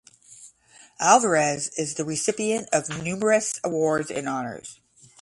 [0.99, 4.79] Alvarez is the recipient of numerous awards and honors.